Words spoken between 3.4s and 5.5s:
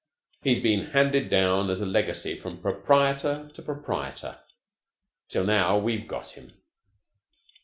to proprietor, till